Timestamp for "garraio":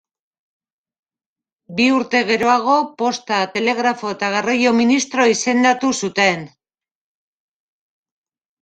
4.39-4.73